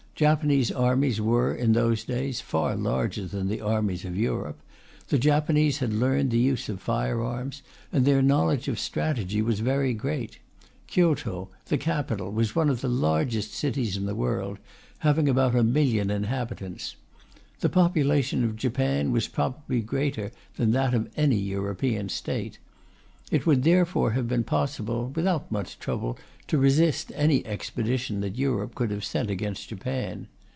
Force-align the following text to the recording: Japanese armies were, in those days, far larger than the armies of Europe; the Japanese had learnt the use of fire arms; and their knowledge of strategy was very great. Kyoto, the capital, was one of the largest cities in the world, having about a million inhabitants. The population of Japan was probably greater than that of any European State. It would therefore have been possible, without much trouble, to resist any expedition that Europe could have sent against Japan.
Japanese 0.13 0.71
armies 0.71 1.19
were, 1.19 1.51
in 1.51 1.71
those 1.73 2.03
days, 2.03 2.41
far 2.41 2.75
larger 2.75 3.25
than 3.25 3.47
the 3.47 3.59
armies 3.59 4.05
of 4.05 4.15
Europe; 4.15 4.59
the 5.07 5.17
Japanese 5.17 5.79
had 5.79 5.91
learnt 5.91 6.29
the 6.29 6.37
use 6.37 6.69
of 6.69 6.79
fire 6.79 7.23
arms; 7.23 7.63
and 7.91 8.05
their 8.05 8.21
knowledge 8.21 8.67
of 8.67 8.77
strategy 8.79 9.41
was 9.41 9.61
very 9.61 9.95
great. 9.95 10.37
Kyoto, 10.85 11.49
the 11.65 11.77
capital, 11.79 12.31
was 12.31 12.55
one 12.55 12.69
of 12.69 12.81
the 12.81 12.87
largest 12.87 13.51
cities 13.51 13.97
in 13.97 14.05
the 14.05 14.13
world, 14.13 14.59
having 14.99 15.27
about 15.27 15.55
a 15.55 15.63
million 15.63 16.11
inhabitants. 16.11 16.95
The 17.61 17.69
population 17.69 18.43
of 18.43 18.55
Japan 18.55 19.11
was 19.11 19.27
probably 19.27 19.81
greater 19.81 20.31
than 20.55 20.69
that 20.73 20.93
of 20.93 21.09
any 21.17 21.39
European 21.39 22.09
State. 22.09 22.59
It 23.31 23.45
would 23.45 23.63
therefore 23.63 24.11
have 24.11 24.27
been 24.27 24.43
possible, 24.43 25.09
without 25.15 25.49
much 25.49 25.79
trouble, 25.79 26.19
to 26.47 26.57
resist 26.57 27.13
any 27.15 27.45
expedition 27.45 28.19
that 28.19 28.37
Europe 28.37 28.75
could 28.75 28.91
have 28.91 29.05
sent 29.05 29.29
against 29.29 29.69
Japan. 29.69 30.27